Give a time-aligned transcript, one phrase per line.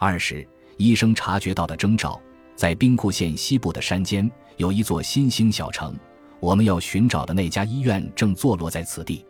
[0.00, 0.48] 二是
[0.78, 2.18] 医生察觉到的征兆，
[2.56, 5.94] 在兵库县西部的山间有一座新兴小城，
[6.40, 9.22] 我们要寻找的那家医院正坐落在此地。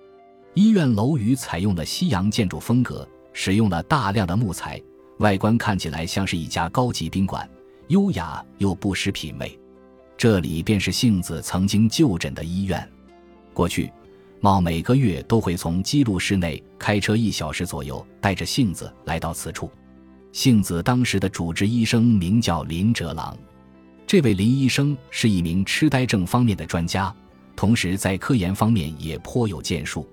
[0.54, 4.80] 医院楼宇采用了西洋建筑风格，使用了大量的木材，
[5.18, 7.50] 外观看起来像是一家高级宾馆，
[7.88, 9.58] 优雅又不失品味。
[10.16, 12.88] 这里便是杏子曾经就诊的医院。
[13.52, 13.92] 过去，
[14.38, 19.68] 茂每个月都会从基路市内开车一小时左右，带着杏子来到此处。
[20.32, 23.36] 杏子当时的主治医生名叫林哲郎，
[24.06, 27.14] 这位林医生是一名痴呆症方面的专家，
[27.56, 30.08] 同时在科研方面也颇有建树。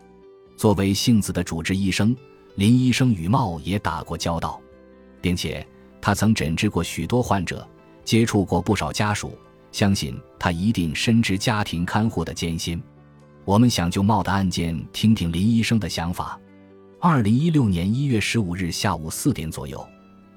[0.56, 2.16] 作为杏子的主治医生，
[2.56, 4.60] 林医生与茂也打过交道，
[5.22, 5.66] 并且
[6.02, 7.68] 他曾诊治过许多患者，
[8.04, 9.38] 接触过不少家属，
[9.72, 12.82] 相信他一定深知家庭看护的艰辛。
[13.46, 16.40] 我们想就茂的案件听听林医生的想法。
[17.00, 19.88] 二零一六年一月十五日下午四点左右，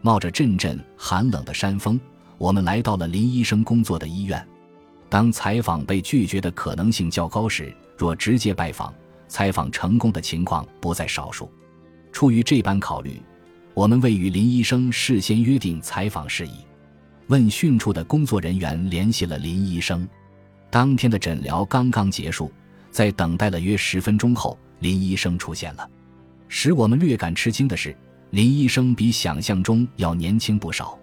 [0.02, 2.00] 冒着阵阵寒冷的山风，
[2.38, 4.46] 我们来到了林医生工作的医院。
[5.08, 8.92] 当采访被拒绝的可能性较高时，若直接拜访。
[9.28, 11.48] 采访成功的情况不在少数。
[12.10, 13.22] 出于这般考虑，
[13.74, 16.54] 我们未与林医生事先约定采访事宜。
[17.28, 20.08] 问讯处的工作人员联系了林医生。
[20.68, 22.50] 当天的诊疗刚刚结束，
[22.90, 25.88] 在等待了约十分钟后，林医生出现了。
[26.48, 27.96] 使我们略感吃惊的是，
[28.30, 30.96] 林医生比想象中要年轻不少。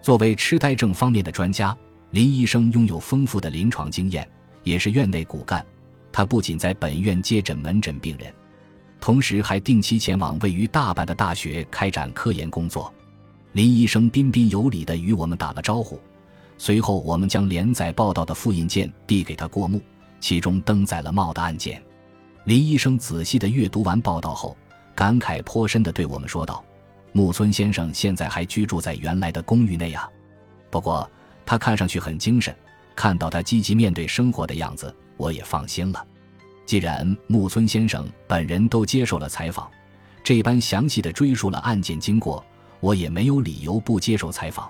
[0.00, 1.76] 作为痴呆症方面的专家，
[2.10, 4.26] 林医生拥有丰富的临床经验，
[4.62, 5.64] 也是院内骨干。
[6.10, 8.32] 他不仅在本院接诊门诊病人，
[9.00, 12.92] 同时还定期前往位于大阪的大学开展科研工作。
[13.52, 16.00] 林医生彬彬有礼地与我们打了招呼，
[16.56, 19.78] 随后我们将连载报道的复印件递给他过目，
[20.20, 21.82] 其中登载了茂的案件。
[22.44, 24.56] 林医生仔细地阅读完报道后，
[24.94, 26.64] 感慨颇深地对我们说道
[27.12, 30.08] ：“木村先生现在还居住在原来的公寓内啊，
[30.70, 31.08] 不过
[31.44, 32.54] 他看上去很精神，
[32.94, 36.04] 看到他积极面对生活的样子。”我也放心了。
[36.66, 39.70] 既然木村先生本人都接受了采访，
[40.24, 42.44] 这般详细的追述了案件经过，
[42.80, 44.68] 我也没有理由不接受采访。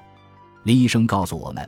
[0.65, 1.67] 林医生告诉我们，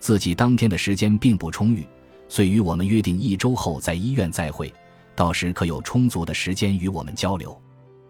[0.00, 1.86] 自己当天的时间并不充裕，
[2.28, 4.72] 遂与我们约定一周后在医院再会，
[5.14, 7.56] 到时可有充足的时间与我们交流。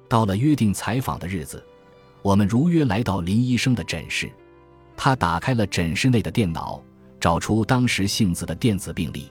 [0.09, 1.65] 到了约定采访的日子，
[2.22, 4.31] 我们如约来到林医生的诊室。
[4.97, 6.82] 他打开了诊室内的电脑，
[7.19, 9.31] 找出当时杏子的电子病历。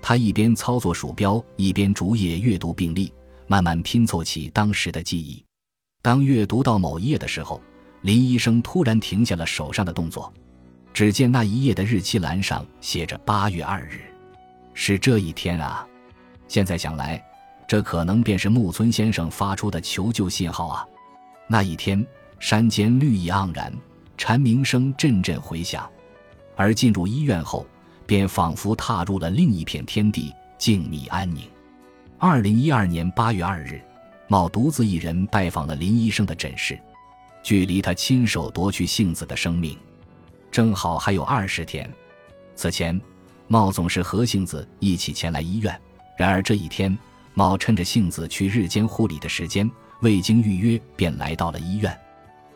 [0.00, 3.12] 他一边操作鼠标，一边逐页阅读病历，
[3.46, 5.44] 慢慢拼凑起当时的记忆。
[6.02, 7.60] 当阅读到某一页的时候，
[8.02, 10.32] 林医生突然停下了手上的动作。
[10.92, 14.02] 只见那一页的日期栏上写着八月二日，
[14.74, 15.84] 是这一天啊！
[16.46, 17.20] 现在想来，
[17.66, 20.86] 这可能便是木村先生发出的求救信号啊！
[21.48, 22.06] 那一天，
[22.38, 23.72] 山间绿意盎然，
[24.16, 25.88] 蝉鸣声阵阵回响，
[26.56, 27.66] 而进入医院后。
[28.06, 31.48] 便仿佛踏入了另一片天地，静谧安宁。
[32.18, 33.80] 二零一二年八月二日，
[34.28, 36.78] 茂独自一人拜访了林医生的诊室。
[37.42, 39.78] 距离他亲手夺去杏子的生命，
[40.50, 41.90] 正好还有二十天。
[42.54, 43.00] 此前，
[43.48, 45.74] 茂总是和杏子一起前来医院。
[46.18, 46.94] 然而这一天，
[47.34, 49.68] 茂趁着杏子去日间护理的时间，
[50.00, 51.96] 未经预约便来到了医院。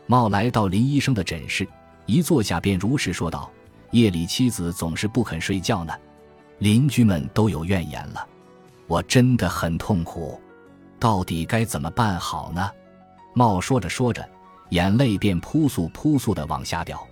[0.07, 1.67] 茂来到林医生的诊室，
[2.05, 3.51] 一坐下便如实说道。
[3.91, 5.93] 夜里妻子总是不肯睡觉呢，
[6.59, 8.23] 邻居们都有怨言了，
[8.85, 10.39] 我真的很痛苦，
[10.99, 12.69] 到底该怎么办好呢？
[13.33, 14.23] 茂说着说着，
[14.69, 17.03] 眼泪便扑簌扑簌的往下掉。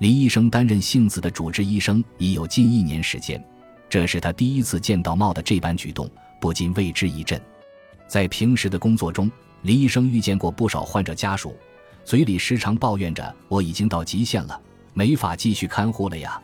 [0.00, 3.40] 林医生担任杏子的主治医生已有近一年时间，
[3.88, 6.10] 这是他第一次见到茂的这般举动，
[6.40, 7.40] 不禁为之一振。
[8.06, 9.30] 在平时的工作中，
[9.62, 11.56] 林医生遇见过不少患者家属，
[12.04, 14.60] 嘴里时常抱怨着我已经到极限了。
[14.94, 16.40] 没法继续看护了呀，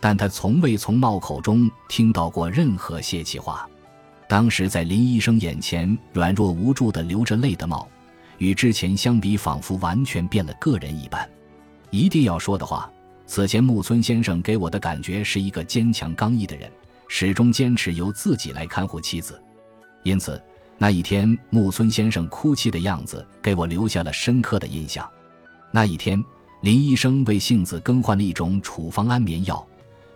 [0.00, 3.68] 但他从未从茂口中听到过任何泄气话。
[4.28, 7.88] 当时在林医生眼前软弱无助的流着泪的茂，
[8.38, 11.26] 与之前相比，仿佛完全变了个人一般。
[11.90, 12.90] 一定要说的话，
[13.26, 16.70] 此前木村先生给我的感觉是一个坚强刚毅的人，
[17.08, 19.40] 始终坚持由自己来看护妻子。
[20.02, 20.42] 因此，
[20.78, 25.08] 那一天木村先生哭泣的样子给我留下了深刻的印象。
[25.70, 26.22] 那一天。
[26.62, 29.64] 林医生为杏子更换了一种处方安眠药，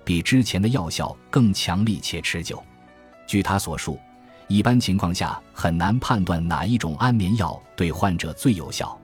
[0.02, 2.60] 比之前的药效更强力且持久。
[3.26, 4.00] 据他所述，
[4.48, 8.98] 一般情况下很难判断哪一种安眠药对患者最有效。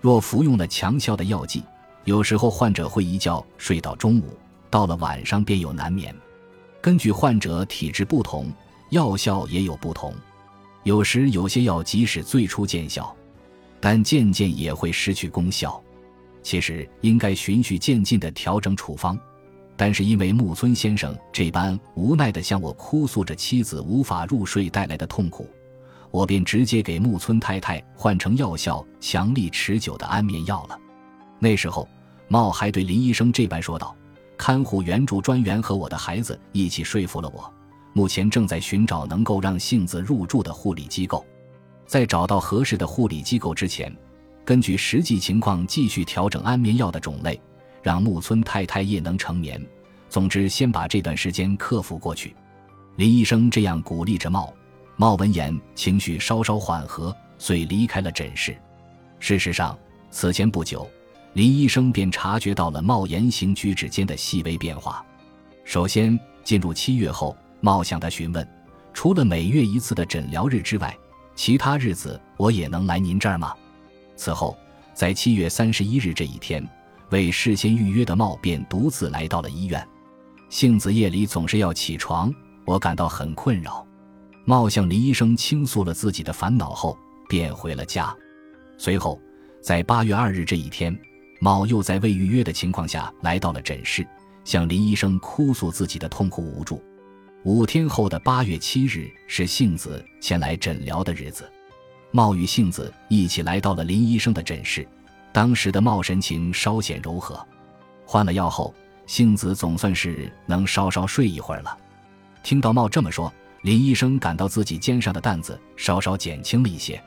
[0.00, 1.62] 若服用了强效的药剂，
[2.04, 4.36] 有时候患者会一觉睡到中午，
[4.68, 6.14] 到了晚上便有难眠。
[6.82, 8.52] 根据患者体质不同，
[8.90, 10.12] 药效也有不同。
[10.82, 13.14] 有时有些药即使最初见效，
[13.80, 15.80] 但渐渐也会失去功效。
[16.42, 19.16] 其实应该循序渐进地调整处方，
[19.76, 25.48] 但是因为木村先生这般无奈地向我哭诉着妻子无法入睡带来的痛苦，
[26.10, 30.76] 我便直接给木村太太换成药效强力持久的安眠药了。
[31.38, 31.88] 那时候，
[32.26, 33.94] 茂还对林医生这般说道
[34.44, 37.48] ：“看护援助专员和我的孩子一起说服了我，
[37.92, 41.24] 目前正在寻找能够让杏子入住的护理机构，
[41.86, 43.96] 在找到合适的护理机构之前。”
[44.44, 47.40] 根据实际情况继续调整安眠药的种类，
[47.84, 49.64] 让木村太太夜能成眠。
[50.08, 52.34] 总之，先把这段时间克服过去。
[52.96, 54.52] 林医生这样鼓励着茂。
[54.96, 58.56] 茂闻言，情绪稍稍缓和，遂离开了诊室。
[59.20, 59.78] 事实上，
[60.10, 60.84] 此前不久，
[61.34, 65.04] 林医生便察觉到了茂言行举止间的细微变化。
[65.64, 68.46] 首先，进入七月后，茂向他询问：
[68.92, 70.94] 除了每月一次的诊疗日之外，
[71.34, 73.54] 其他日子我也能来您这儿吗？
[74.14, 74.56] 此后，
[74.92, 76.66] 在七月三十一日这一天，
[77.10, 79.86] 为事先预约的茂便独自来到了医院。
[80.50, 82.30] 杏子夜里总是要起床，
[82.66, 83.86] 我感到很困扰。
[84.44, 88.14] 茂向林医生倾诉了自己的烦恼后，便回了家。
[88.76, 89.18] 随后，
[89.62, 90.94] 在八月二日这一天，
[91.42, 94.06] 茂又在未预约的情况下来到了诊室，
[94.44, 96.80] 向林医生哭诉自己的痛苦无助。
[97.42, 101.50] 五天后的八月七日是杏子前来诊疗的日子。
[102.12, 104.86] 茂与杏子一起来到了林医生的诊室，
[105.32, 107.44] 当时的茂神情稍显柔和。
[108.06, 108.72] 换了药后，
[109.08, 111.76] 杏子总算是能稍稍睡一会儿了。
[112.44, 117.02] 听到茂这么说，林医生感到自己肩上的担子稍稍减轻了一些。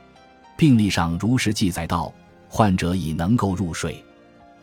[0.58, 2.12] 病历上如实记载道，
[2.50, 4.04] 患者已能够入睡，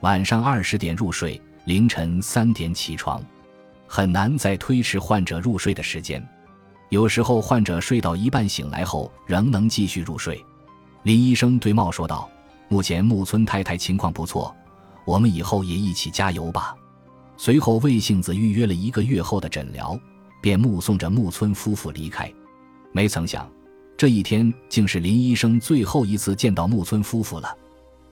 [0.04, 3.24] 晚上二十点入睡，凌晨三点起床，
[3.88, 6.22] 很难再推迟患者入睡的时间。
[6.90, 10.44] 有时候患者睡到一半醒来后仍能继续入睡，
[11.04, 12.30] 林医生对茂说道
[12.68, 14.54] ：“目前木村太太情况不错，
[15.06, 16.76] 我们以后也一起加油吧。”
[17.38, 19.98] 随后魏杏子预约了一个月后的诊疗，
[20.42, 22.30] 便目送着木村夫妇离开。
[22.92, 23.50] 没曾想，
[23.96, 27.58] 这一天竟是林医生最后一次见到木村夫妇了。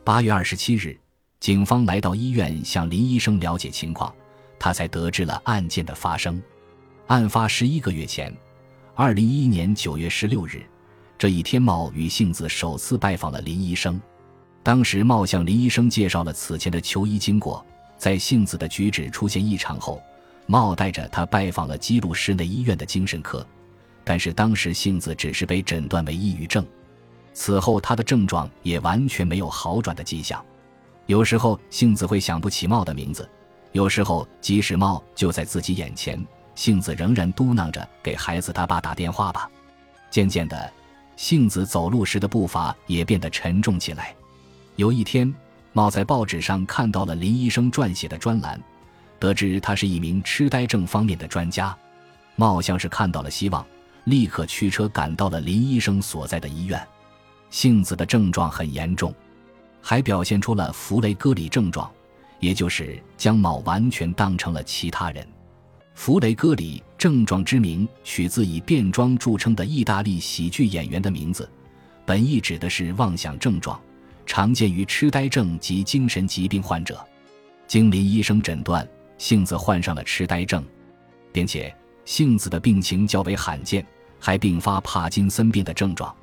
[0.06, 0.98] 八月二十七日，
[1.42, 4.14] 警方来到医院向林医生了解情况，
[4.60, 6.40] 他才得知了案件的发生。
[7.08, 8.32] 案发十一个月前。
[8.94, 10.64] 二零一一年九月十六日，
[11.18, 14.00] 这一天，茂与杏子首次拜访了林医生。
[14.62, 17.66] 当时，茂向林医生介绍了此前的求医经过。
[17.98, 20.00] 在杏子的举止出现异常后，
[20.46, 23.44] 茂带着他拜访了基鲁市内医院的精神科。
[24.04, 26.64] 但是，当时杏子只是被诊断为抑郁症。
[27.34, 30.44] 此后，他的症状也完全没有好转的迹象。
[31.12, 33.26] 有时候，杏子会想不起茂的名字；
[33.74, 36.26] 有时候，即使茂就在自己眼前。
[36.56, 39.52] 杏子仍然嘟囔着给孩子他爸打电话吧。
[40.10, 40.72] 渐渐的，
[41.18, 44.16] 杏子走路时的步伐也变得沉重起来。
[44.78, 45.34] 有一天，
[45.74, 48.58] 茂在报纸上看到了林医生撰写的专栏，
[49.20, 51.78] 得知他是一名痴呆症方面的专家。
[52.38, 53.66] 茂像是看到了希望，
[54.06, 56.82] 立刻驱车赶到了林医生所在的医院。
[57.50, 59.14] 杏子的症状很严重，
[59.82, 61.92] 还表现出了弗雷戈里症状，
[62.40, 65.28] 也就是将茂完全当成了其他人。
[65.94, 71.50] 弗雷戈里症状之名取自以变装著称的意大利喜剧演员的名字，
[72.06, 73.80] 本意指的是妄想症状，
[74.26, 77.06] 常见于痴呆症及精神疾病患者。
[77.68, 78.88] 经林医生诊断，
[79.18, 80.64] 杏子患上了痴呆症，
[81.32, 81.74] 并且
[82.06, 83.86] 杏子的病情较为罕见，
[84.20, 86.14] 还并发帕金森病的症状。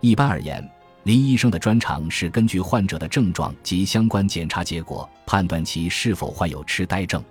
[0.00, 0.66] 一般而言，
[1.06, 7.22] 林医生的专长是根据患者的症状及相关检查结果，判断其是否患有痴呆症。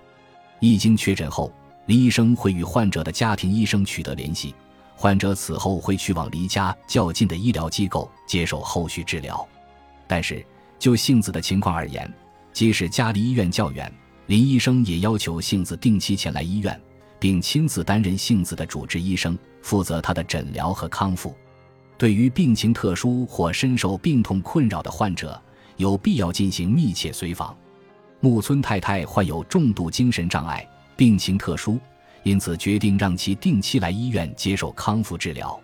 [0.62, 1.52] 一经确诊后，
[1.86, 4.56] 林医生会与患者的家庭医生取得联系，
[4.96, 9.46] 患者此后会去往离家较近的医疗机构接受后续治疗。
[10.08, 10.42] 但是
[10.80, 12.10] 就杏子的情况而言，
[12.54, 13.92] 即使家离医院较远，
[14.28, 16.80] 林医生也要求杏子定期前来医院，
[17.20, 21.36] 并亲自担任杏子的主治医生，负责他的诊疗和康复。
[21.98, 25.42] 对于病情特殊或深受病痛困扰的患者，
[25.78, 27.56] 有必要进行密切随访。
[28.20, 30.68] 木村太太患有重度精神障碍。
[30.98, 31.78] 病情特殊，
[32.24, 35.60] 因此决定让其定期来医院接受康复治疗。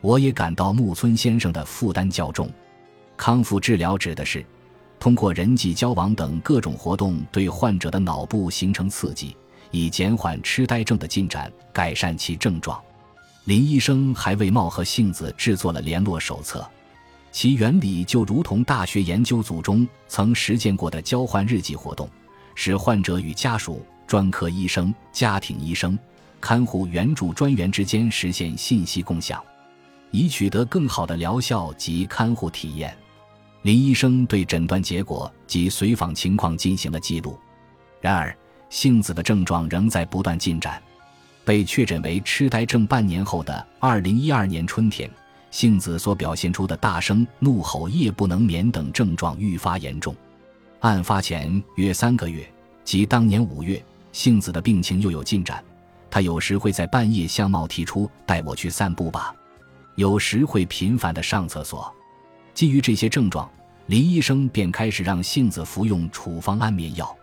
[0.00, 2.50] 我也感到木村先生的负担较重。
[3.16, 4.44] 康复治疗指的是
[4.98, 9.36] 通过人际交往等各种活动对患者的脑部形成刺激，
[9.70, 12.82] 以减缓痴呆症的进展，改善其症状。
[13.44, 16.66] 林医生还为茂和杏子制作了联络手册，
[17.30, 22.08] 其原理就如同大学研究组中曾实践过的交换日记活动，
[22.54, 23.84] 使患者与家属。
[24.06, 25.98] 专科医生、家庭医生、
[26.38, 29.42] 看护援助专员之间实现信息共享，
[30.10, 32.94] 以取得更好的疗效及看护体验。
[33.62, 37.38] 林医生对诊断结果及随访情况进行了记录。
[37.98, 38.36] 然而，
[38.68, 40.80] 杏子的症状仍在不断进展。
[41.44, 45.08] 被确诊为痴呆症半年后的二零一二年春天，
[45.50, 50.14] 杏子所表现出的大声怒吼、夜不能眠等症状愈发严重。
[50.80, 52.46] 案发前约三个月，
[52.82, 53.82] 即当年五月，
[54.12, 55.62] 杏子的病情又有进展。
[56.10, 59.34] 她有时会在半夜向茂提出带我去散步吧，
[59.96, 61.92] 有时会频繁地上厕所。
[62.54, 63.50] 基于这些症状，
[63.86, 67.14] 林医生便开始让杏子服用处方安眠药。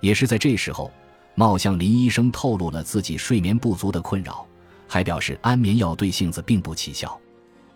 [0.00, 0.92] 也是在这时候，
[1.38, 4.46] 茂向林医生透露了自己睡眠不足的困扰，
[4.88, 7.16] 还表示安眠药对性子并不起效。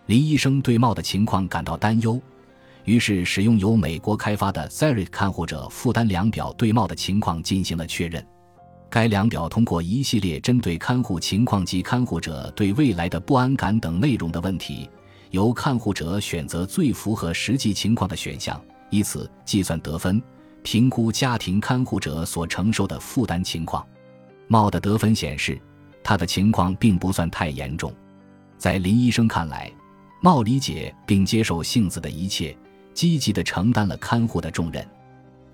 [0.07, 2.19] 林医生对茂的情况感到担忧，
[2.85, 8.25] 于是使用由美国开发的 Zeri 看护者负担量表对茂的情况进行了确认。
[8.89, 14.89] 该量表通过一系列针对看护情况及看护者对未来的不安感等内容的问题，
[15.29, 20.19] 由看护者选择最符合实际情况的选项，以此计算得分，
[20.63, 23.85] 评估家庭看护者所承受的负担情况。
[24.47, 25.59] 茂的得分显示，
[26.03, 27.93] 他的情况并不算太严重。
[28.57, 29.71] 在林医生看来，
[30.21, 32.55] 茂理解并接受杏子的一切，
[32.93, 34.85] 积极地承担了看护的重任。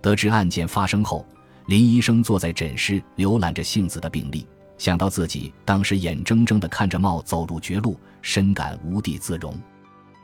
[0.01, 1.25] 得知案件发生后。
[1.67, 4.47] 林医生坐在诊室，浏览着杏子的病历，
[4.77, 9.53] 想到自己当时眼睁睁地看着茂走入绝路，深感无地自容。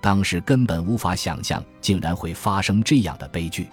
[0.02, 3.68] 当时根本无法想象，竟然会发生这样的悲剧。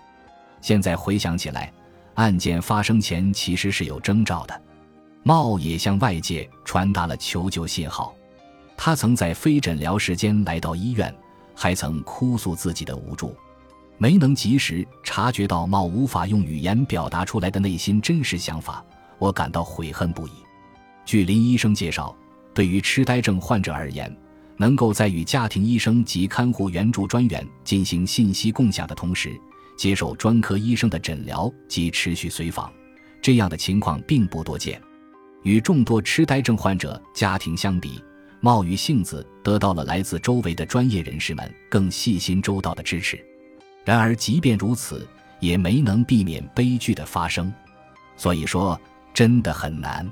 [0.60, 1.72] 现在回想起来，
[2.14, 4.62] 案件发生前其实是有征兆的。
[5.22, 8.14] 茂也向外界传达了求救信号。
[8.76, 11.14] 他曾在非诊疗时间来到医院，
[11.54, 13.36] 还曾哭诉自己的无助。
[13.98, 18.82] 没能及时察觉到茂无法用语言表达出来的内心真实想法，
[19.18, 20.30] 我感到悔恨不已。
[21.04, 22.16] 据林医生介绍，
[22.54, 24.10] 对于痴呆症患者而言，
[24.56, 29.38] 能够在与家庭医生及看护援助专员进行信息共享的同时，
[29.80, 32.70] 接受专科医生的诊疗及持续随访，
[33.22, 34.78] 这样的情况并不多见。
[35.42, 37.98] 与众多痴呆症患者家庭相比，
[38.40, 43.18] 茂与杏子得到了来自周围的专业人士们更细心周到的支持。
[43.82, 45.08] 然而，即便如此，
[45.38, 47.50] 也没能避免悲剧的发生。
[48.18, 48.78] 所以说，
[49.14, 50.06] 真的很难。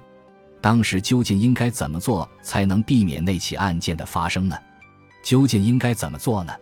[0.62, 4.56] 当时究竟应该怎么做才能避免那起案件的发生呢？
[5.22, 6.54] 究竟应该怎么做呢？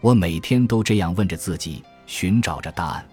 [0.00, 3.08] 我每天都这样问着自己，寻找着答案。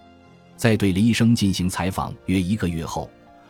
[0.56, 3.08] 在对林医生进行采访约一个月后，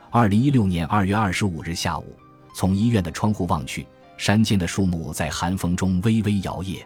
[0.10, 2.14] 二零一六年二月二十五日下午，
[2.54, 3.88] 从医院的窗户望去，
[4.18, 6.84] 山间的树木在寒风中微微摇曳。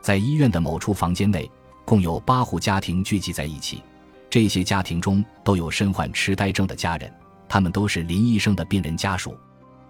[0.00, 1.48] 在医院的某处房间内。
[1.82, 3.82] 共有八户家庭聚集在一起，
[4.28, 7.12] 这些家庭中都有身患痴呆症的家人，
[7.48, 9.36] 他们都是林医生的病人家属。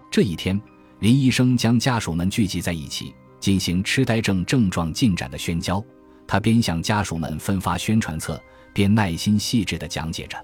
[0.09, 0.59] 这一天，
[0.97, 5.83] 林医生将家属们聚集在一起，进行痴呆症症状进展的宣教。
[6.31, 10.37] 他边向家属们分发宣传册，边耐心细致地讲解着。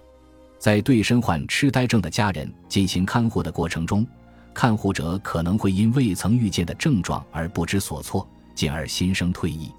[0.59, 4.05] 在对身患痴呆症的家人进行看护的过程中，
[4.53, 9.71] 看护者可能会因未曾遇见的症状而不知所措，进而心生退意。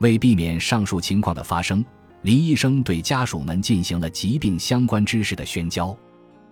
[0.00, 1.84] 为避免上述情况的发生，
[2.22, 5.96] 林医生对家属们进行了疾病相关知识的宣教。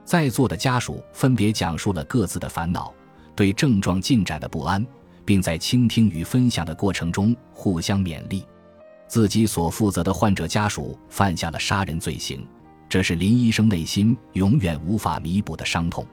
[0.04, 2.94] 在座的家属分别讲述了各自的烦恼、
[3.34, 4.86] 对症状进展的不安，
[5.24, 8.44] 并在倾听与分享的过程中互相勉励。
[9.06, 12.46] 自己所负责的患者家属犯下了杀人罪行，
[12.88, 16.06] 这是林医生内心永远无法弥补的伤痛。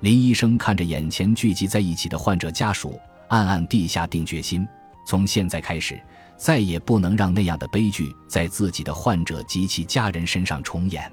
[0.00, 4.66] 林医生看着眼前聚集在一起的患者家属，暗暗地下定决心：
[5.06, 6.00] 从现在开始。
[6.36, 11.10] 再也不能让那样的悲剧在自己的患者及其家人身上重演。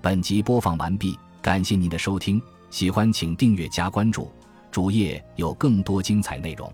[0.00, 4.30] 本集播放完毕，感谢您的收听，喜欢请订阅加关注，
[4.70, 6.72] 主页有更多精彩内容。